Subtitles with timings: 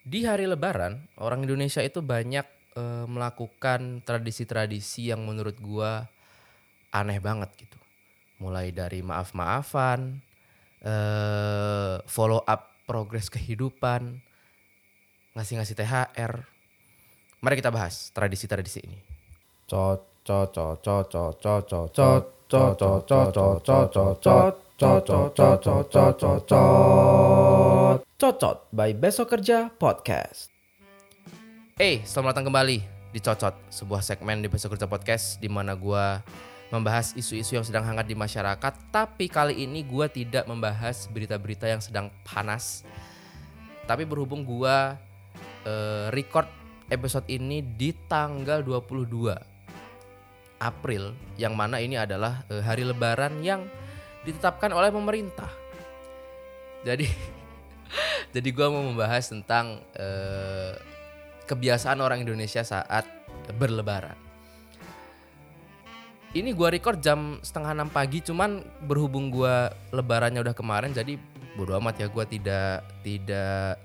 [0.00, 6.08] Di hari Lebaran, orang Indonesia itu banyak eh, melakukan tradisi-tradisi yang menurut gua
[6.90, 7.76] aneh banget gitu.
[8.40, 10.24] Mulai dari maaf-maafan,
[10.80, 14.18] eh, follow up progres kehidupan,
[15.36, 16.32] ngasih-ngasih THR.
[17.40, 18.98] Mari kita bahas tradisi-tradisi ini.
[28.20, 30.52] Cocot by Besok Kerja Podcast.
[31.80, 32.84] Eh, selamat datang kembali
[33.16, 36.20] di Cocot, sebuah segmen di Besok Kerja Podcast di mana gua
[36.68, 41.80] membahas isu-isu yang sedang hangat di masyarakat, tapi kali ini gua tidak membahas berita-berita yang
[41.80, 42.84] sedang panas.
[43.88, 45.00] Tapi berhubung gua
[45.64, 46.44] eh, record
[46.92, 53.64] episode ini di tanggal 22 April yang mana ini adalah eh, hari lebaran yang
[54.28, 55.48] ditetapkan oleh pemerintah.
[56.84, 57.39] Jadi
[58.30, 60.74] jadi gua mau membahas tentang eh,
[61.50, 63.02] kebiasaan orang Indonesia saat
[63.58, 64.14] berlebaran.
[66.30, 71.18] Ini gua record jam setengah enam pagi, cuman berhubung gua lebarannya udah kemarin, jadi
[71.58, 73.82] bodo amat ya gua tidak tidak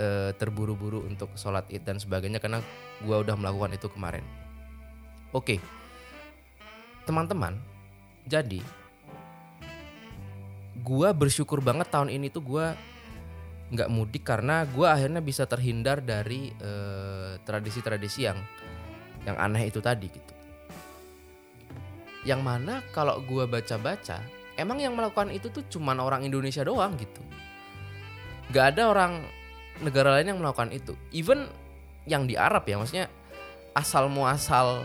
[0.00, 2.64] eh, terburu-buru untuk sholat id dan sebagainya karena
[3.04, 4.24] gua udah melakukan itu kemarin.
[5.36, 5.60] Oke,
[7.04, 7.60] teman-teman,
[8.24, 8.64] jadi
[10.80, 12.72] gua bersyukur banget tahun ini tuh gua
[13.72, 18.38] nggak mudik karena gua akhirnya bisa terhindar dari eh, tradisi-tradisi yang
[19.24, 20.34] yang aneh itu tadi gitu.
[22.28, 24.20] Yang mana kalau gua baca-baca,
[24.60, 27.24] emang yang melakukan itu tuh cuman orang Indonesia doang gitu.
[28.52, 29.24] Gak ada orang
[29.80, 30.92] negara lain yang melakukan itu.
[31.10, 31.48] Even
[32.04, 33.08] yang di Arab ya, maksudnya
[33.72, 34.84] asal muasal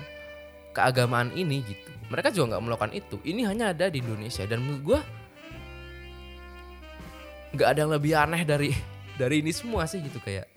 [0.71, 1.91] keagamaan ini gitu.
[2.07, 3.19] Mereka juga nggak melakukan itu.
[3.27, 5.03] Ini hanya ada di Indonesia dan gua
[7.55, 8.71] nggak ada yang lebih aneh dari
[9.15, 10.47] dari ini semua sih gitu kayak.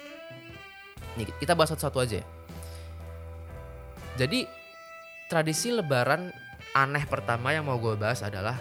[1.19, 2.17] Nih kita bahas satu-satu aja.
[2.23, 2.27] ya.
[4.21, 4.45] Jadi
[5.31, 6.29] tradisi Lebaran
[6.77, 8.59] aneh pertama yang mau gue bahas adalah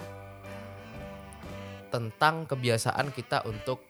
[1.89, 3.81] tentang kebiasaan kita untuk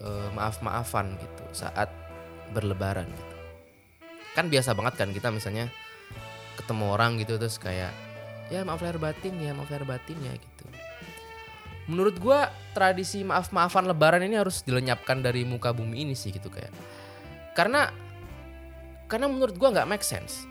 [0.00, 1.90] eh, maaf-maafan gitu saat
[2.54, 3.36] berlebaran gitu.
[4.38, 5.66] Kan biasa banget kan kita misalnya
[6.56, 7.90] ketemu orang gitu terus kayak
[8.50, 10.64] ya maaf lahir batin ya maaf lahir batin ya gitu.
[11.88, 16.70] Menurut gua tradisi maaf-maafan lebaran ini harus dilenyapkan dari muka bumi ini sih gitu kayak.
[17.56, 17.88] Karena
[19.08, 20.44] karena menurut gua nggak make sense.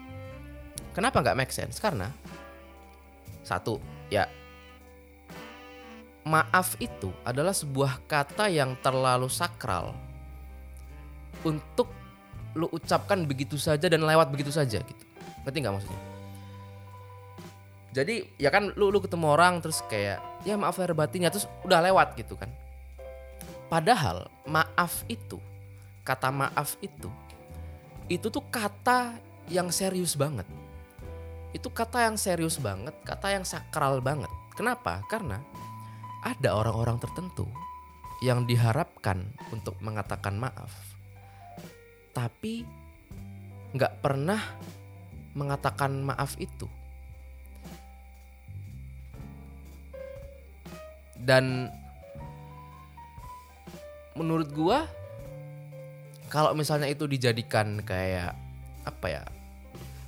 [0.96, 1.78] Kenapa nggak make sense?
[1.78, 2.10] Karena
[3.46, 3.80] satu,
[4.12, 4.28] ya
[6.28, 9.98] maaf itu adalah sebuah kata yang terlalu sakral
[11.42, 11.90] untuk
[12.54, 15.04] lu ucapkan begitu saja dan lewat begitu saja gitu.
[15.46, 16.09] Ngerti nggak maksudnya?
[17.90, 21.82] Jadi ya kan lu lu ketemu orang terus kayak ya maaf lahir batinnya terus udah
[21.82, 22.54] lewat gitu kan.
[23.70, 25.42] Padahal maaf itu
[26.06, 27.10] kata maaf itu
[28.10, 30.46] itu tuh kata yang serius banget.
[31.54, 34.30] Itu kata yang serius banget, kata yang sakral banget.
[34.58, 35.02] Kenapa?
[35.10, 35.42] Karena
[36.26, 37.46] ada orang-orang tertentu
[38.26, 39.24] yang diharapkan
[39.54, 40.74] untuk mengatakan maaf,
[42.12, 42.68] tapi
[43.72, 44.42] nggak pernah
[45.38, 46.68] mengatakan maaf itu.
[51.20, 51.68] Dan
[54.16, 54.88] menurut gua
[56.32, 58.36] kalau misalnya itu dijadikan kayak
[58.88, 59.24] apa ya?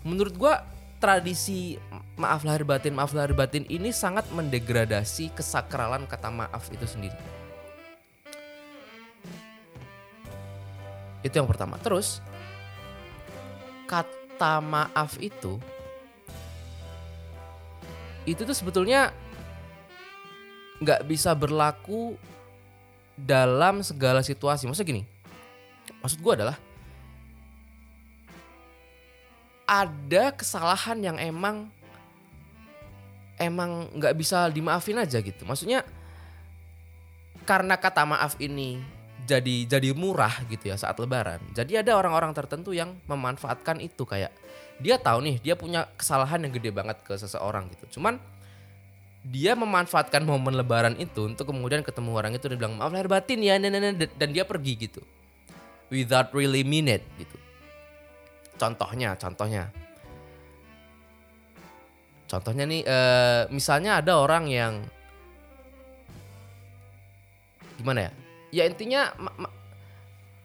[0.08, 0.64] Menurut gua
[1.02, 1.76] tradisi
[2.16, 7.18] maaf lahir batin maaf lahir batin ini sangat mendegradasi kesakralan kata maaf itu sendiri.
[11.22, 11.82] Itu yang pertama.
[11.82, 12.22] Terus
[13.90, 15.58] kata maaf itu
[18.24, 19.10] itu tuh sebetulnya
[20.82, 22.18] nggak bisa berlaku
[23.14, 24.66] dalam segala situasi.
[24.66, 25.04] Maksudnya gini,
[26.02, 26.58] maksud gue adalah
[29.70, 31.72] ada kesalahan yang emang
[33.40, 35.46] emang nggak bisa dimaafin aja gitu.
[35.46, 35.86] Maksudnya
[37.46, 38.82] karena kata maaf ini
[39.26, 41.40] jadi jadi murah gitu ya saat lebaran.
[41.54, 44.34] Jadi ada orang-orang tertentu yang memanfaatkan itu kayak
[44.82, 47.98] dia tahu nih dia punya kesalahan yang gede banget ke seseorang gitu.
[48.02, 48.18] Cuman
[49.22, 53.38] dia memanfaatkan momen lebaran itu untuk kemudian ketemu orang itu dan bilang maaf lahir batin
[53.46, 55.02] ya nah, nah," dan dia pergi gitu.
[55.94, 57.38] Without really mean it gitu.
[58.58, 59.70] Contohnya, contohnya.
[62.26, 64.74] Contohnya nih eh, misalnya ada orang yang
[67.78, 68.12] gimana ya?
[68.52, 69.12] Ya intinya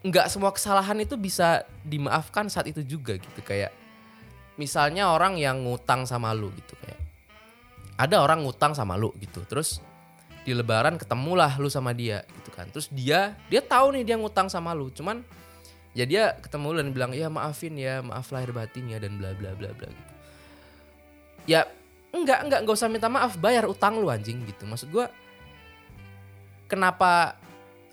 [0.06, 3.74] nggak semua kesalahan itu bisa dimaafkan saat itu juga gitu kayak
[4.54, 7.05] misalnya orang yang ngutang sama lu gitu kayak
[7.96, 9.42] ada orang ngutang sama lu gitu.
[9.48, 9.80] Terus
[10.46, 12.68] di lebaran ketemulah lu sama dia gitu kan.
[12.70, 14.92] Terus dia dia tahu nih dia ngutang sama lu.
[14.92, 15.24] Cuman
[15.96, 19.32] ya dia ketemu lu dan bilang ya maafin ya maaf lahir batin ya dan bla
[19.32, 20.14] bla bla bla gitu.
[21.48, 21.64] Ya
[22.12, 24.68] enggak enggak enggak usah minta maaf bayar utang lu anjing gitu.
[24.68, 25.08] Maksud gua
[26.68, 27.40] kenapa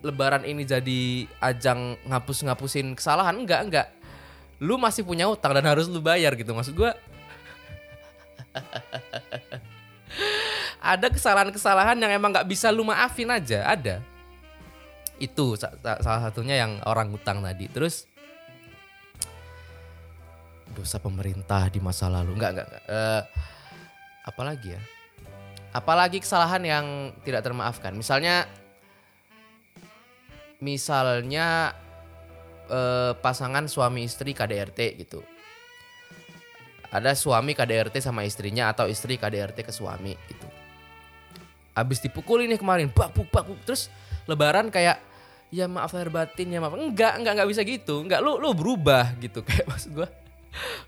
[0.03, 3.39] lebaran ini jadi ajang ngapus-ngapusin kesalahan?
[3.39, 3.88] Enggak enggak.
[4.59, 6.51] Lu masih punya utang dan harus lu bayar gitu.
[6.51, 6.94] Maksud gua
[10.83, 14.03] ada kesalahan-kesalahan yang emang nggak bisa lu maafin aja ada.
[15.15, 17.71] Itu sa- sa- salah satunya yang orang hutang tadi.
[17.71, 18.03] Terus
[20.75, 22.35] dosa pemerintah di masa lalu.
[22.35, 22.69] Enggak, enggak.
[22.91, 23.21] Eh,
[24.27, 24.81] apalagi ya?
[25.71, 26.86] Apalagi kesalahan yang
[27.24, 27.95] tidak termaafkan.
[27.95, 28.44] Misalnya
[30.59, 31.71] misalnya
[32.68, 35.24] eh, pasangan suami istri KDRT gitu.
[36.91, 40.42] Ada suami KDRT sama istrinya atau istri KDRT ke suami gitu
[41.73, 43.89] abis dipukul ini kemarin bakpuk bakpuk terus
[44.29, 45.01] lebaran kayak
[45.53, 46.73] ya maaf lahir batin ya maaf.
[46.77, 48.01] Enggak enggak enggak bisa gitu.
[48.01, 49.41] Enggak lu lu berubah gitu.
[49.47, 50.09] Kayak maksud gua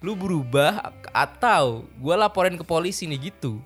[0.02, 3.62] lu berubah atau gua laporin ke polisi nih gitu.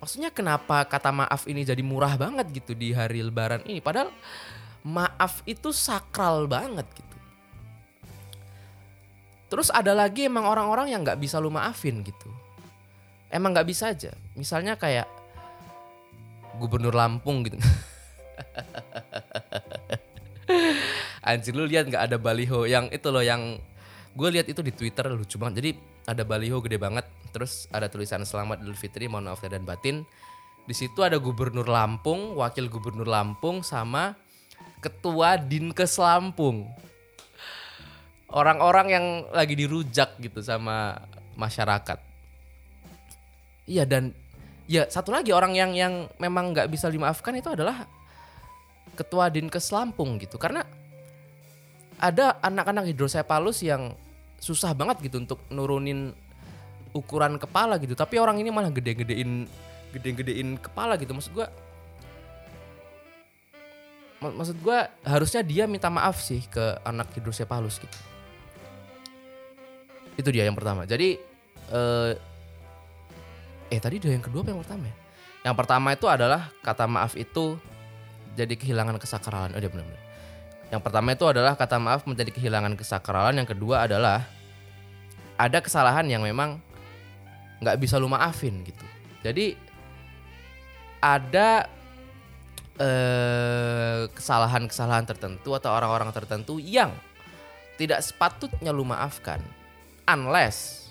[0.00, 3.80] Maksudnya kenapa kata maaf ini jadi murah banget gitu di hari lebaran ini?
[3.80, 4.12] Padahal
[4.84, 7.16] maaf itu sakral banget gitu.
[9.48, 12.43] Terus ada lagi emang orang-orang yang nggak bisa lu maafin gitu
[13.34, 14.14] emang nggak bisa aja.
[14.38, 15.10] Misalnya kayak
[16.62, 17.58] gubernur Lampung gitu.
[21.26, 23.58] Anjir lu lihat nggak ada baliho yang itu loh yang
[24.14, 25.58] gue lihat itu di Twitter lucu banget.
[25.58, 25.70] Jadi
[26.06, 30.06] ada baliho gede banget terus ada tulisan selamat Idul Fitri mohon maaf dan batin.
[30.64, 34.14] Di situ ada gubernur Lampung wakil gubernur Lampung sama
[34.78, 36.70] ketua Dinkes Lampung.
[38.34, 40.98] Orang-orang yang lagi dirujak gitu sama
[41.38, 42.13] masyarakat
[43.64, 44.12] iya dan
[44.64, 47.84] ya satu lagi orang yang yang memang nggak bisa dimaafkan itu adalah
[48.94, 50.38] ketua Dinkes Lampung gitu.
[50.38, 50.64] Karena
[51.98, 53.92] ada anak-anak hidrosepalus yang
[54.38, 56.12] susah banget gitu untuk nurunin
[56.94, 57.98] ukuran kepala gitu.
[57.98, 59.50] Tapi orang ini malah gede-gedein
[59.90, 61.10] gede-gedein kepala gitu.
[61.14, 61.48] Maksud gua
[64.22, 67.98] mak- maksud gua harusnya dia minta maaf sih ke anak hidrosepalus gitu.
[70.14, 70.86] Itu dia yang pertama.
[70.86, 71.18] Jadi
[71.74, 72.12] eh
[73.74, 74.96] eh tadi udah yang kedua apa yang pertama ya?
[75.50, 77.58] Yang pertama itu adalah kata maaf itu
[78.38, 79.50] jadi kehilangan kesakralan.
[79.50, 80.04] Oh benar-benar
[80.74, 83.38] yang pertama itu adalah kata maaf menjadi kehilangan kesakralan.
[83.38, 84.26] Yang kedua adalah
[85.38, 86.58] ada kesalahan yang memang
[87.62, 88.82] nggak bisa lu maafin gitu.
[89.22, 89.54] Jadi
[90.98, 91.70] ada
[92.74, 96.90] eh, kesalahan-kesalahan tertentu atau orang-orang tertentu yang
[97.78, 99.38] tidak sepatutnya lu maafkan
[100.10, 100.83] unless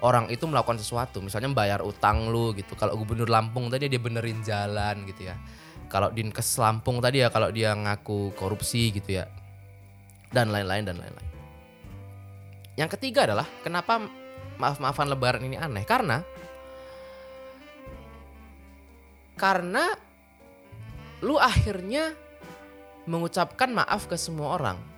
[0.00, 1.20] orang itu melakukan sesuatu.
[1.20, 2.76] Misalnya bayar utang lu gitu.
[2.76, 5.36] Kalau gubernur Lampung tadi dia benerin jalan gitu ya.
[5.90, 9.28] Kalau dinkes Lampung tadi ya kalau dia ngaku korupsi gitu ya.
[10.30, 11.30] Dan lain-lain dan lain-lain.
[12.78, 14.00] Yang ketiga adalah kenapa
[14.56, 15.84] maaf-maafan lebaran ini aneh?
[15.84, 16.22] Karena
[19.36, 19.96] karena
[21.24, 22.12] lu akhirnya
[23.08, 24.89] mengucapkan maaf ke semua orang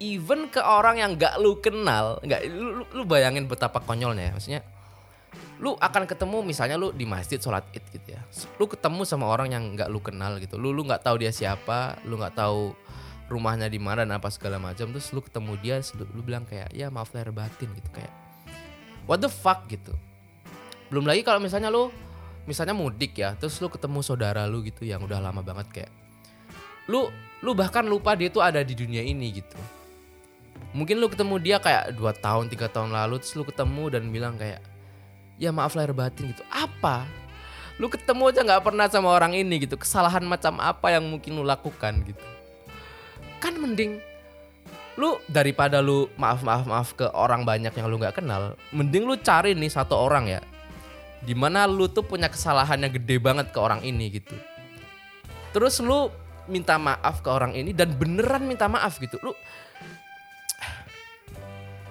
[0.00, 4.32] even ke orang yang gak lu kenal nggak lu, lu- bayangin betapa konyolnya ya.
[4.34, 4.62] Maksudnya
[5.62, 8.22] lu akan ketemu misalnya lu di masjid sholat id gitu ya.
[8.58, 10.58] Lu ketemu sama orang yang nggak lu kenal gitu.
[10.58, 12.74] Lu lu nggak tahu dia siapa lu nggak tahu
[13.30, 14.90] rumahnya di mana dan apa segala macam.
[14.90, 17.88] Terus lu ketemu dia lu, lu bilang kayak ya maaf lahir batin gitu.
[17.94, 18.12] Kayak
[19.06, 19.66] what the fuck?
[19.70, 19.94] gitu.
[20.92, 21.88] Belum lagi kalau misalnya lu
[22.44, 25.92] misalnya mudik ya terus lu ketemu saudara lu gitu yang udah lama banget kayak
[26.92, 27.08] lu
[27.40, 29.56] lu bahkan lupa dia tuh ada di dunia ini gitu
[30.72, 34.34] mungkin lu ketemu dia kayak dua tahun tiga tahun lalu terus lu ketemu dan bilang
[34.38, 34.62] kayak
[35.36, 36.46] ya maaf lahir batin gitu.
[36.48, 37.04] Apa?
[37.76, 39.74] Lu ketemu aja nggak pernah sama orang ini gitu.
[39.74, 42.24] Kesalahan macam apa yang mungkin lu lakukan gitu?
[43.42, 43.98] Kan mending
[44.94, 49.18] lu daripada lu maaf maaf maaf ke orang banyak yang lu nggak kenal mending lu
[49.18, 50.40] cari nih satu orang ya
[51.24, 54.36] di mana lu tuh punya kesalahan yang gede banget ke orang ini gitu.
[55.56, 56.12] Terus lu
[56.44, 59.16] minta maaf ke orang ini dan beneran minta maaf gitu.
[59.24, 59.32] Lu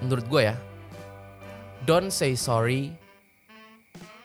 [0.04, 0.56] menurut gue ya
[1.88, 2.92] don't say sorry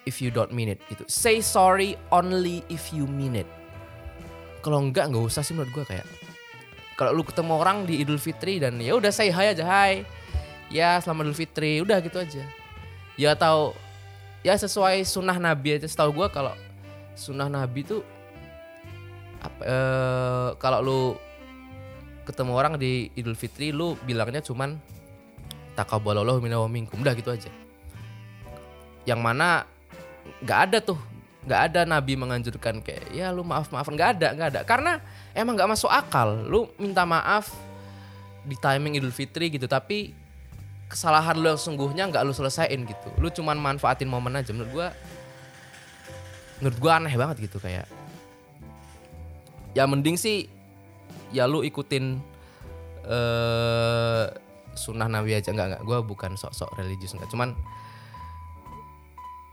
[0.09, 1.05] if you don't mean it gitu.
[1.05, 3.49] Say sorry only if you mean it.
[4.65, 6.07] Kalau enggak nggak usah sih menurut gue kayak
[6.97, 10.03] kalau lu ketemu orang di Idul Fitri dan ya udah say hi aja hai
[10.73, 12.43] ya selamat Idul Fitri udah gitu aja.
[13.21, 13.77] Ya atau
[14.41, 15.87] ya sesuai sunnah Nabi aja.
[15.87, 16.57] Setahu gue kalau
[17.19, 18.03] sunnah Nabi tuh
[19.39, 21.03] apa, eh, kalau lu
[22.27, 24.77] ketemu orang di Idul Fitri lu bilangnya cuman
[25.79, 27.47] takabbalallahu minna wa minkum udah gitu aja.
[29.07, 29.63] Yang mana
[30.43, 30.99] nggak ada tuh.
[31.47, 34.61] Nggak ada nabi menganjurkan kayak ya lu maaf maafan nggak ada nggak ada.
[34.67, 34.99] Karena
[35.39, 36.45] emang nggak masuk akal.
[36.51, 37.55] Lu minta maaf
[38.43, 40.11] di timing Idul Fitri gitu tapi
[40.91, 43.09] kesalahan lu yang sungguhnya nggak lu selesaiin gitu.
[43.23, 44.51] Lu cuman manfaatin momen aja.
[44.51, 44.89] Menurut gua
[46.59, 47.87] menurut gua aneh banget gitu kayak.
[49.79, 50.51] Ya mending sih
[51.31, 52.19] ya lu ikutin
[53.09, 54.48] eh
[54.79, 57.59] sunnah nabi aja nggak nggak gua bukan sok-sok religius nggak cuman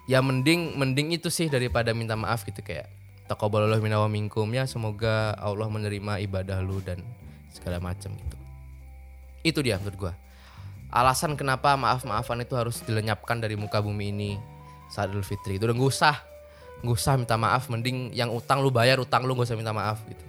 [0.06, 2.86] ya mending mending itu sih daripada minta maaf gitu kayak
[3.26, 4.46] taqabbalallahu minna wa minkum.
[4.54, 7.02] Ya semoga Allah menerima ibadah lu dan
[7.52, 8.38] segala macam gitu.
[9.46, 10.14] Itu dia menurut gua.
[10.94, 14.32] Alasan kenapa maaf-maafan itu harus dilenyapkan dari muka bumi ini
[14.88, 15.68] saat Idul Fitri itu.
[15.68, 16.16] Udah gak usah
[16.86, 17.68] gak usah minta maaf.
[17.68, 20.26] Mending yang utang lu bayar utang lu gak usah minta maaf gitu.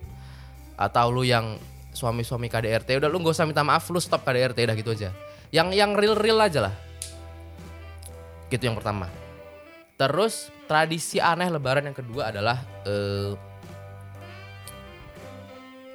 [0.75, 1.61] Atau lu yang
[1.97, 5.11] suami-suami KDRT udah lu gak usah minta maaf lu stop KDRT udah gitu aja.
[5.49, 6.75] Yang yang real-real aja lah.
[8.53, 9.09] Gitu yang pertama.
[9.97, 13.33] Terus tradisi aneh lebaran yang kedua adalah eh,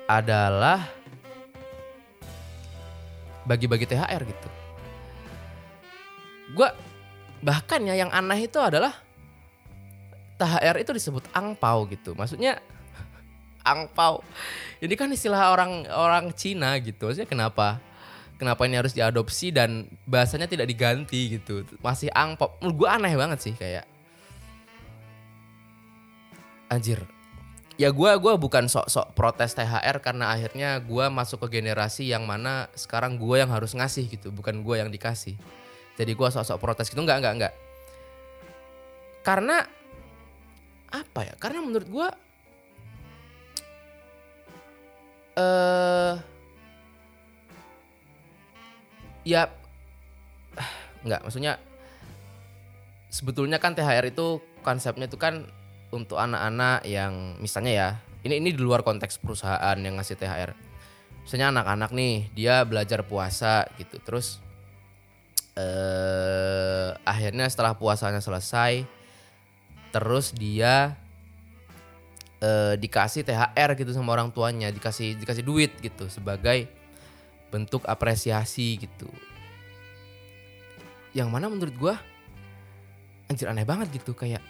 [0.09, 0.89] adalah
[3.45, 4.49] bagi-bagi THR gitu.
[6.57, 6.73] Gua
[7.45, 8.97] bahkan ya yang aneh itu adalah
[10.41, 12.17] THR itu disebut angpau gitu.
[12.17, 12.57] Maksudnya
[13.61, 14.25] angpau
[14.81, 17.81] ini kan istilah orang orang Cina gitu maksudnya kenapa
[18.41, 21.61] kenapa ini harus diadopsi dan bahasanya tidak diganti gitu.
[21.77, 23.85] Masih angpau menurut gue aneh banget sih kayak
[26.73, 27.05] anjir.
[27.77, 32.65] Ya gue gua bukan sok-sok protes THR karena akhirnya gue masuk ke generasi yang mana
[32.73, 35.37] sekarang gue yang harus ngasih gitu bukan gue yang dikasih.
[35.93, 36.97] Jadi gue sok-sok protes gitu.
[36.97, 37.53] Nggak nggak nggak
[39.21, 39.61] karena
[40.89, 41.33] apa ya?
[41.37, 42.07] Karena menurut gue
[45.37, 46.13] eh
[49.23, 49.47] ya
[51.05, 51.61] nggak maksudnya
[53.11, 55.47] sebetulnya kan THR itu konsepnya itu kan
[55.91, 57.89] untuk anak-anak yang misalnya ya
[58.23, 60.51] ini ini di luar konteks perusahaan yang ngasih THR
[61.27, 64.39] misalnya anak-anak nih dia belajar puasa gitu terus
[65.59, 68.87] eh akhirnya setelah puasanya selesai
[69.91, 70.95] terus dia
[72.41, 76.67] eh, dikasih THR gitu sama orang tuanya dikasih dikasih duit gitu sebagai
[77.53, 79.07] bentuk apresiasi gitu.
[81.13, 81.95] Yang mana menurut gua
[83.29, 84.43] anjir aneh banget gitu kayak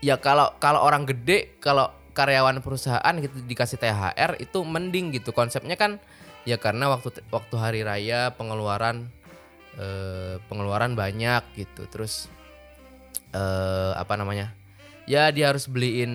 [0.00, 5.34] ya kalau kalau orang gede kalau karyawan perusahaan gitu dikasih THR itu mending gitu.
[5.34, 5.98] Konsepnya kan
[6.46, 9.10] ya karena waktu waktu hari raya pengeluaran
[9.80, 11.88] eh, pengeluaran banyak gitu.
[11.90, 12.30] Terus
[13.34, 14.54] eh, apa namanya
[15.04, 16.12] ya dia harus beliin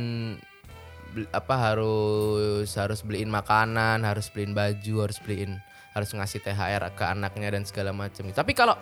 [1.13, 5.57] bel- apa harus harus beliin makanan harus beliin baju harus beliin
[5.93, 8.77] harus ngasih THR ke anaknya dan segala macam tapi kalau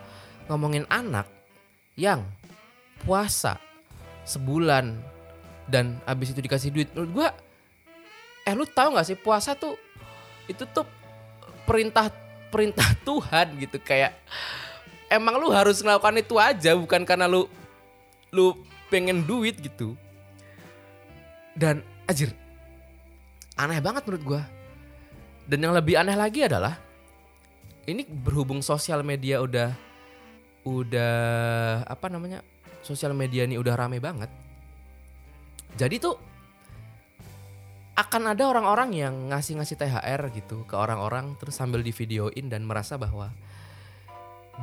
[0.48, 1.28] ngomongin anak
[1.96, 2.24] yang
[3.04, 3.60] puasa
[4.28, 4.96] sebulan
[5.68, 7.30] dan abis itu dikasih duit menurut gua
[8.48, 9.76] eh lu tahu nggak sih puasa tuh
[10.48, 10.88] itu tuh
[11.68, 12.08] perintah
[12.48, 14.16] perintah Tuhan gitu kayak
[15.12, 17.48] emang lu harus melakukan itu aja bukan karena lu
[18.32, 18.56] lu
[18.88, 19.98] pengen duit gitu.
[21.58, 22.32] Dan anjir
[23.58, 24.44] aneh banget menurut gua.
[25.48, 26.75] Dan yang lebih aneh lagi adalah
[27.88, 29.72] ini berhubung sosial media udah
[30.67, 31.15] udah
[31.88, 32.44] apa namanya
[32.84, 34.27] sosial media ini udah rame banget.
[35.79, 36.15] Jadi tuh
[37.98, 43.34] akan ada orang-orang yang ngasih-ngasih THR gitu ke orang-orang terus sambil divideoin dan merasa bahwa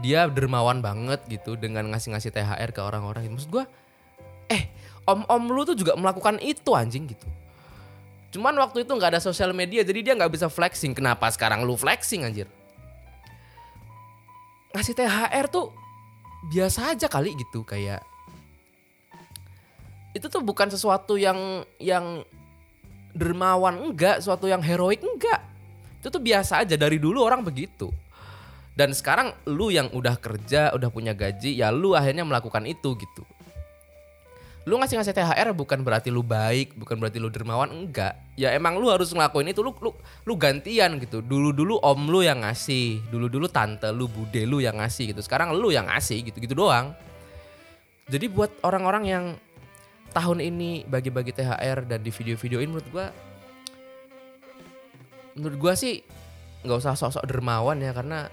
[0.03, 3.27] dia dermawan banget gitu dengan ngasih-ngasih THR ke orang-orang.
[3.27, 3.67] Maksud gua
[4.49, 4.69] eh
[5.05, 7.29] om-om lu tuh juga melakukan itu anjing gitu.
[8.35, 10.97] Cuman waktu itu nggak ada sosial media jadi dia nggak bisa flexing.
[10.97, 12.51] Kenapa sekarang lu flexing anjir?
[14.75, 15.71] Ngasih THR tuh
[16.51, 18.05] biasa aja kali gitu kayak
[20.15, 22.23] itu tuh bukan sesuatu yang yang
[23.15, 25.43] dermawan enggak, sesuatu yang heroik enggak.
[25.99, 27.91] Itu tuh biasa aja dari dulu orang begitu.
[28.75, 33.23] Dan sekarang lu yang udah kerja, udah punya gaji, ya lu akhirnya melakukan itu gitu.
[34.65, 38.17] Lu ngasih-ngasih THR bukan berarti lu baik, bukan berarti lu dermawan, enggak.
[38.33, 39.93] Ya emang lu harus ngelakuin itu, lu lu
[40.25, 41.21] lu gantian gitu.
[41.21, 45.21] Dulu-dulu om lu yang ngasih, dulu-dulu tante lu, bude lu yang ngasih gitu.
[45.21, 46.97] Sekarang lu yang ngasih gitu-gitu doang.
[48.09, 49.25] Jadi buat orang-orang yang
[50.17, 53.07] tahun ini bagi-bagi THR dan di video-videoin menurut gua
[55.35, 56.07] menurut gua sih
[56.63, 58.31] nggak usah sok-sok dermawan ya karena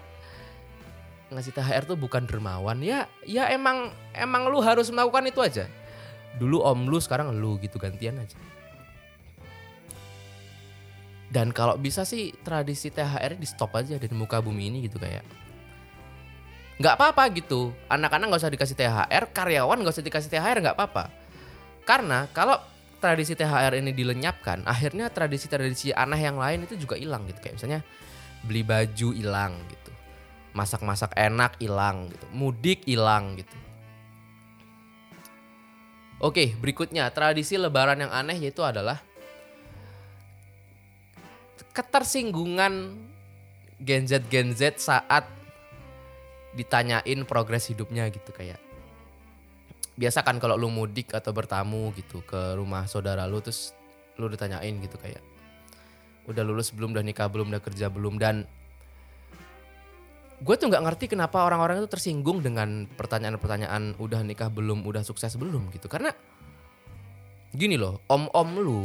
[1.33, 5.65] ngasih THR tuh bukan dermawan ya ya emang emang lu harus melakukan itu aja
[6.37, 8.37] dulu om lu sekarang lu gitu gantian aja
[11.31, 15.23] dan kalau bisa sih tradisi THR di stop aja dari muka bumi ini gitu kayak
[16.79, 21.21] nggak apa-apa gitu anak-anak nggak usah dikasih THR karyawan nggak usah dikasih THR nggak apa-apa
[21.85, 22.57] karena kalau
[23.01, 27.41] tradisi THR ini dilenyapkan, akhirnya tradisi-tradisi aneh yang lain itu juga hilang gitu.
[27.41, 27.81] Kayak misalnya
[28.45, 29.91] beli baju hilang gitu.
[30.53, 32.25] Masak-masak enak hilang gitu.
[32.31, 33.57] Mudik hilang gitu.
[36.21, 37.09] Oke, berikutnya.
[37.09, 39.01] Tradisi lebaran yang aneh yaitu adalah
[41.73, 42.93] ketersinggungan
[43.81, 45.25] Gen Z Gen Z saat
[46.53, 48.61] ditanyain progres hidupnya gitu kayak.
[49.97, 53.73] Biasa kan kalau lu mudik atau bertamu gitu ke rumah saudara lu terus
[54.21, 55.25] lu ditanyain gitu kayak.
[56.29, 58.45] Udah lulus belum udah nikah belum udah kerja belum dan
[60.41, 65.37] gue tuh nggak ngerti kenapa orang-orang itu tersinggung dengan pertanyaan-pertanyaan udah nikah belum udah sukses
[65.37, 65.85] belum gitu.
[65.85, 66.09] Karena
[67.53, 68.81] gini loh om-om lu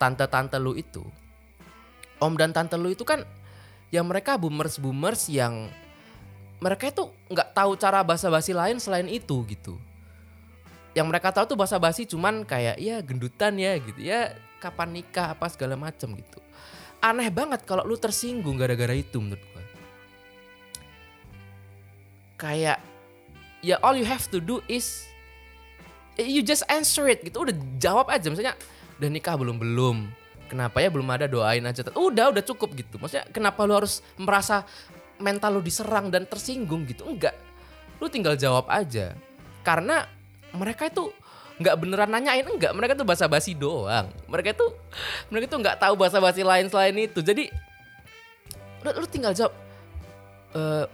[0.00, 1.04] tante-tante lu itu
[2.18, 3.22] om dan tante lu itu kan
[3.94, 5.70] ya mereka boomers boomers yang
[6.58, 9.78] mereka itu nggak tahu cara basa-basi lain selain itu gitu.
[10.90, 14.02] Yang mereka tahu tuh basa-basi cuman kayak ya gendutan ya gitu.
[14.02, 16.42] Ya kapan nikah apa segala macam gitu.
[16.98, 19.57] Aneh banget kalau lu tersinggung gara-gara itu menurut gue
[22.38, 22.78] kayak
[23.60, 25.10] ya all you have to do is
[26.16, 27.42] you just answer it gitu.
[27.42, 28.54] Udah jawab aja misalnya
[28.96, 29.58] udah nikah belum?
[29.58, 29.96] Belum.
[30.48, 31.28] Kenapa ya belum ada?
[31.28, 31.84] Doain aja.
[31.92, 32.96] Udah udah cukup gitu.
[32.96, 34.64] Maksudnya kenapa lu harus merasa
[35.20, 37.04] mental lu diserang dan tersinggung gitu?
[37.04, 37.36] Enggak.
[38.00, 39.12] Lu tinggal jawab aja.
[39.60, 40.08] Karena
[40.56, 41.12] mereka itu
[41.58, 42.72] nggak beneran nanyain enggak.
[42.72, 44.08] Mereka tuh basa-basi doang.
[44.30, 44.72] Mereka tuh
[45.28, 47.20] mereka tuh nggak tahu basa-basi lain selain itu.
[47.20, 47.52] Jadi
[48.86, 49.52] lu, lu tinggal jawab
[50.56, 50.86] eh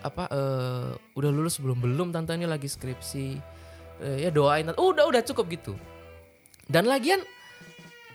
[0.00, 3.28] apa eh udah lulus belum belum tante ini lagi skripsi.
[4.00, 5.72] Eh, ya doain udah udah cukup gitu.
[6.64, 7.20] Dan lagian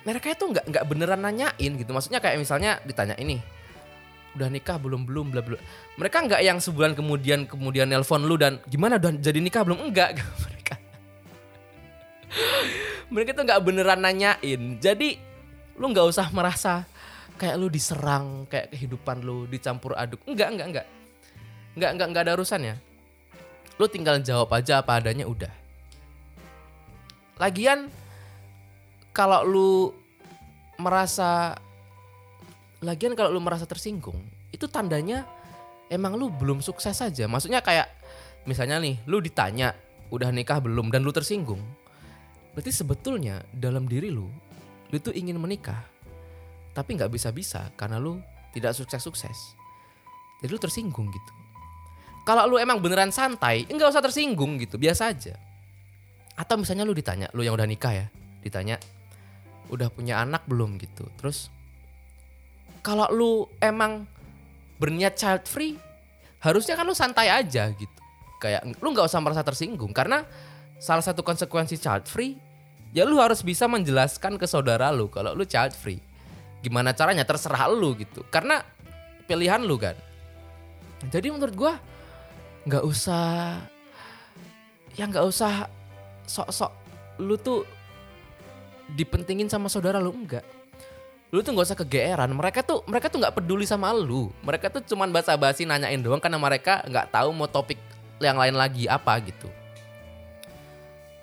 [0.06, 1.92] mereka itu nggak nggak beneran nanyain gitu.
[1.94, 3.42] Maksudnya kayak misalnya ditanya ini
[4.36, 5.62] udah nikah belum belum bla bla.
[5.98, 9.82] Mereka nggak yang sebulan kemudian kemudian nelpon lu dan gimana udah jadi nikah belum?
[9.86, 10.22] Enggak.
[10.46, 10.76] Mereka.
[13.14, 14.62] Mereka tuh nggak beneran nanyain.
[14.82, 15.18] Jadi
[15.78, 16.86] lu nggak usah merasa
[17.36, 20.22] kayak lu diserang kayak kehidupan lu dicampur aduk.
[20.26, 20.88] Enggak enggak enggak
[21.76, 22.76] enggak enggak enggak ada urusannya
[23.76, 25.52] lu tinggal jawab aja apa adanya udah.
[27.36, 27.92] Lagian
[29.12, 29.72] kalau lu
[30.80, 31.60] merasa
[32.80, 34.20] lagian kalau lu merasa tersinggung
[34.52, 35.28] itu tandanya
[35.92, 37.88] emang lu belum sukses saja maksudnya kayak
[38.48, 39.76] misalnya nih lu ditanya
[40.14, 40.94] udah nikah belum?
[40.94, 41.60] Dan lu tersinggung.
[42.56, 44.32] Berarti sebetulnya dalam diri lu
[44.94, 45.84] lu tuh ingin menikah
[46.72, 48.24] tapi nggak bisa-bisa karena lu
[48.56, 49.60] tidak sukses-sukses.
[50.40, 51.45] Jadi lu tersinggung gitu
[52.26, 55.38] kalau lu emang beneran santai nggak usah tersinggung gitu biasa aja.
[56.36, 58.08] Atau misalnya lu ditanya lu yang udah nikah ya
[58.42, 58.82] ditanya
[59.70, 60.82] udah punya anak belum?
[60.82, 61.06] gitu.
[61.22, 61.54] Terus
[62.82, 64.10] kalau lu emang
[64.82, 65.78] berniat child free
[66.42, 68.02] harusnya kan lu santai aja gitu.
[68.42, 70.26] Kayak lu nggak usah merasa tersinggung karena
[70.82, 72.36] salah satu konsekuensi child free
[72.92, 76.02] ya lu harus bisa menjelaskan ke saudara lu kalau lu child free.
[76.66, 77.22] Gimana caranya?
[77.22, 78.26] Terserah lu gitu.
[78.34, 78.66] Karena
[79.30, 79.94] pilihan lu kan.
[81.14, 81.78] Jadi menurut gua
[82.66, 83.62] nggak usah
[84.98, 85.70] ya nggak usah
[86.26, 86.74] sok-sok
[87.22, 87.62] lu tuh
[88.98, 90.42] dipentingin sama saudara lu enggak
[91.30, 94.32] lu tuh nggak usah kegeeran mereka tuh mereka tuh nggak peduli sama lu.
[94.46, 97.76] Mereka tuh cuman basa-basi nanyain doang karena mereka nggak tahu mau topik
[98.24, 99.52] yang lain lagi apa gitu.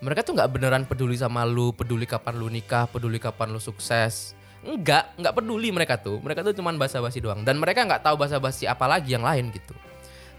[0.04, 4.36] Mereka tuh nggak beneran peduli sama lu peduli kapan lu nikah peduli kapan lu sukses.
[4.60, 6.20] Enggak nggak peduli mereka tuh.
[6.20, 7.40] Mereka tuh cuman basa-basi doang.
[7.40, 9.72] Dan mereka nggak tahu basa-basi apa lagi yang lain gitu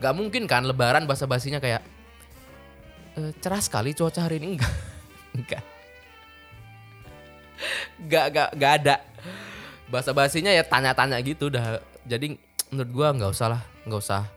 [0.03, 1.79] nggak mungkin kan lebaran basa-basinya kayak
[3.15, 4.59] e, cerah sekali cuaca hari ini.
[4.59, 4.83] Enggak
[5.33, 5.63] enggak
[8.03, 8.95] enggak enggak enggak ada.
[9.87, 12.35] Bahasa basinya ya tanya-tanya gitu udah jadi
[12.67, 14.27] menurut gua nggak usah lah nggak usah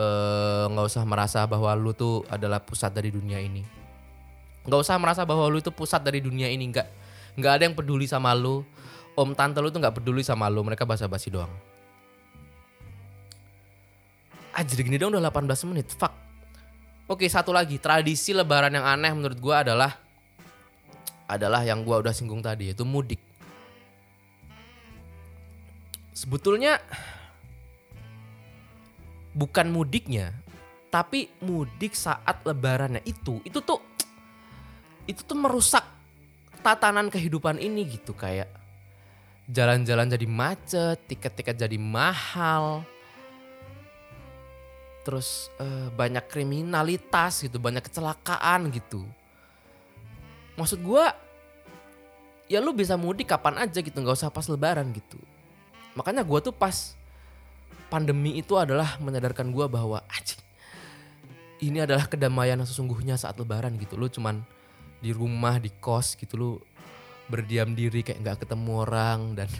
[0.00, 3.60] eh, nggak usah merasa bahwa lu tuh adalah pusat dari dunia ini.
[4.64, 6.88] Nggak usah merasa bahwa lu itu pusat dari dunia ini nggak.
[7.36, 8.64] Nggak ada yang peduli sama lu.
[9.12, 11.52] Om tante lu tuh nggak peduli sama lu mereka basa-basi doang
[14.56, 16.26] Aja gini dong udah 18 menit fuck
[17.06, 19.94] Oke, satu lagi tradisi lebaran yang aneh menurut gua adalah
[21.30, 23.22] adalah yang gua udah singgung tadi yaitu mudik.
[26.10, 26.82] Sebetulnya
[29.38, 30.34] bukan mudiknya,
[30.90, 33.78] tapi mudik saat lebarannya itu itu tuh
[35.06, 35.86] itu tuh merusak
[36.66, 38.50] tatanan kehidupan ini gitu kayak
[39.46, 42.82] jalan-jalan jadi macet, tiket-tiket jadi mahal,
[45.06, 49.06] terus uh, banyak kriminalitas gitu, banyak kecelakaan gitu.
[50.58, 51.04] Maksud gue,
[52.50, 55.22] ya lu bisa mudik kapan aja gitu, nggak usah pas lebaran gitu.
[55.94, 56.98] Makanya gue tuh pas
[57.86, 60.42] pandemi itu adalah menyadarkan gue bahwa anjing,
[61.62, 63.94] ini adalah kedamaian yang sesungguhnya saat lebaran gitu.
[63.94, 64.42] Lu cuman
[64.98, 66.50] di rumah di kos gitu lu
[67.30, 69.50] berdiam diri kayak nggak ketemu orang dan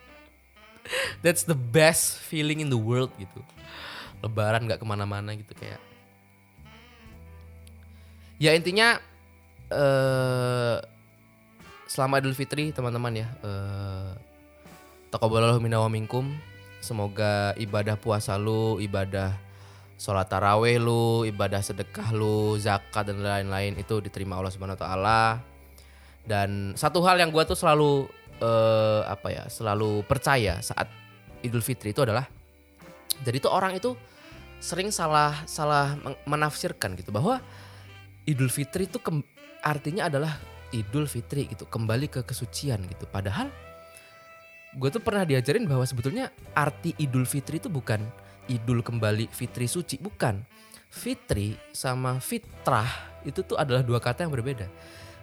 [1.22, 3.40] that's the best feeling in the world gitu
[4.26, 5.78] lebaran nggak ke mana-mana gitu kayak
[8.42, 8.98] ya intinya
[9.70, 10.76] eh
[11.86, 14.26] selamat Idul Fitri teman-teman ya eh
[15.16, 16.34] Taqabbalallahu minna minkum.
[16.82, 19.32] Semoga ibadah puasa lu, ibadah
[19.96, 25.22] sholat taraweh lu, ibadah sedekah lu, zakat dan lain-lain itu diterima Allah Subhanahu wa taala.
[26.20, 28.06] Dan satu hal yang gua tuh selalu
[28.44, 30.90] eh apa ya, selalu percaya saat
[31.40, 32.28] Idul Fitri itu adalah
[33.24, 33.96] jadi tuh orang itu
[34.58, 37.40] sering salah salah menafsirkan gitu bahwa
[38.26, 38.98] Idul Fitri itu
[39.62, 40.34] artinya adalah
[40.74, 43.06] Idul Fitri gitu, kembali ke kesucian gitu.
[43.06, 43.48] Padahal
[44.74, 48.02] gue tuh pernah diajarin bahwa sebetulnya arti Idul Fitri itu bukan
[48.50, 50.42] Idul kembali Fitri suci, bukan.
[50.86, 52.88] Fitri sama fitrah
[53.26, 54.70] itu tuh adalah dua kata yang berbeda.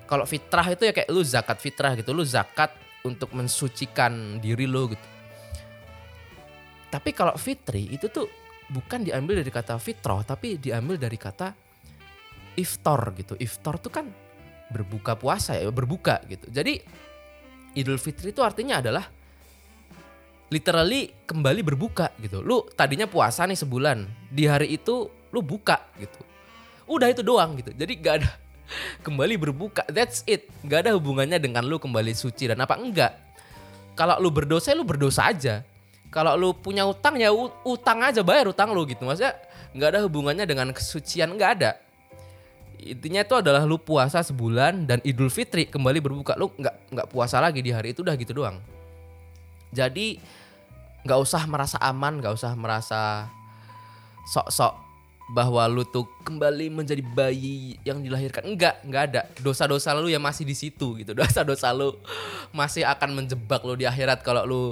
[0.05, 2.69] Kalau fitrah itu ya kayak lu zakat fitrah gitu, lu zakat
[3.03, 5.07] untuk mensucikan diri lo gitu.
[6.91, 8.27] Tapi kalau fitri itu tuh
[8.73, 11.53] bukan diambil dari kata fitrah, tapi diambil dari kata
[12.57, 13.37] iftar gitu.
[13.37, 14.05] Iftar tuh kan
[14.73, 16.49] berbuka puasa ya, berbuka gitu.
[16.49, 16.81] Jadi
[17.77, 19.05] Idul Fitri itu artinya adalah
[20.53, 22.41] literally kembali berbuka gitu.
[22.41, 26.21] Lu tadinya puasa nih sebulan, di hari itu lu buka gitu.
[26.85, 27.73] Udah itu doang gitu.
[27.73, 28.29] Jadi gak ada
[29.05, 29.85] kembali berbuka.
[29.89, 30.49] That's it.
[30.65, 33.13] Gak ada hubungannya dengan lu kembali suci dan apa enggak.
[33.97, 35.65] Kalau lu berdosa lu berdosa aja.
[36.13, 37.33] Kalau lu punya utang ya
[37.65, 39.01] utang aja bayar utang lu gitu.
[39.01, 39.33] Maksudnya
[39.73, 41.81] nggak ada hubungannya dengan kesucian nggak ada.
[42.77, 46.37] Intinya itu adalah lu puasa sebulan dan Idul Fitri kembali berbuka.
[46.37, 48.61] Lu nggak nggak puasa lagi di hari itu udah gitu doang.
[49.73, 50.21] Jadi
[51.01, 53.25] nggak usah merasa aman, nggak usah merasa
[54.29, 54.83] sok-sok
[55.33, 58.43] bahwa lu tuh kembali menjadi bayi yang dilahirkan.
[58.43, 59.21] Enggak, enggak ada.
[59.39, 61.15] Dosa-dosa lu yang masih di situ gitu.
[61.19, 61.95] Dosa-dosa lu
[62.53, 64.63] masih akan menjebak lu di akhirat kalau lu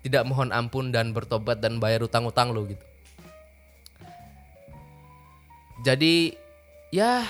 [0.00, 2.84] tidak mohon ampun dan bertobat dan bayar utang-utang lu gitu.
[5.80, 6.36] Jadi
[6.92, 7.24] ya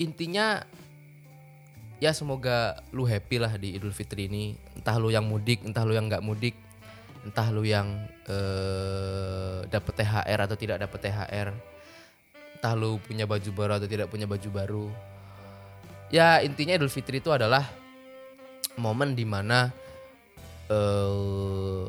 [0.00, 0.64] intinya
[1.98, 4.56] ya semoga lu happy lah di Idul Fitri ini.
[4.76, 6.56] Entah lu yang mudik, entah lu yang nggak mudik,
[7.24, 11.48] entah lu yang eh, dapet THR atau tidak dapet THR,
[12.56, 14.86] entah lu punya baju baru atau tidak punya baju baru.
[16.08, 17.68] Ya intinya Idul Fitri itu adalah
[18.80, 19.68] momen di mana
[20.68, 21.84] eh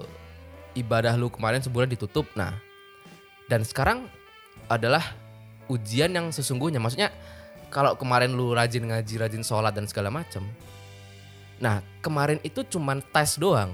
[0.79, 2.25] ibadah lu kemarin sebulan ditutup.
[2.35, 2.55] Nah
[3.51, 4.07] dan sekarang
[4.69, 5.03] adalah
[5.67, 6.77] ujian yang sesungguhnya.
[6.81, 7.11] Maksudnya
[7.69, 10.45] kalau kemarin lu rajin ngaji, rajin sholat dan segala macam.
[11.59, 13.73] Nah kemarin itu cuman tes doang.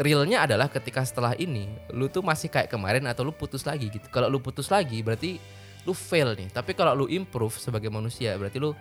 [0.00, 4.08] Realnya adalah ketika setelah ini lu tuh masih kayak kemarin atau lu putus lagi gitu.
[4.08, 5.36] Kalau lu putus lagi berarti
[5.84, 6.48] lu fail nih.
[6.48, 8.72] Tapi kalau lu improve sebagai manusia berarti lu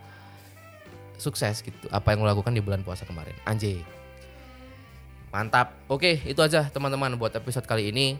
[1.19, 1.91] sukses gitu.
[1.91, 3.35] Apa yang lu lakukan di bulan puasa kemarin.
[3.43, 3.83] Anjay.
[5.29, 5.77] Mantap.
[5.85, 8.17] Oke, itu aja teman-teman buat episode kali ini.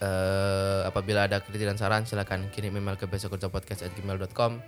[0.00, 4.58] Eh, apabila ada kritik dan saran silahkan kirim email ke besokkerjapodcast@gmail.com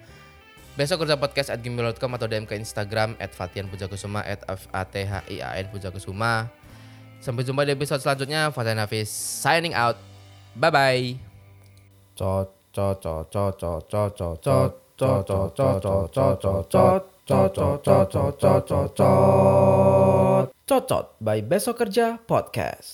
[0.73, 4.89] Besok kerja podcast at gmail.com atau DM ke Instagram at Fatian Pujakusuma at F A
[4.89, 6.49] T H I A N Pujakusuma.
[7.21, 8.49] Sampai jumpa di episode selanjutnya.
[8.49, 10.01] Fatian Hafiz signing out.
[10.57, 11.05] Bye bye.
[12.17, 12.57] Cot
[20.63, 22.91] Cocot by Besok Kerja Podcast.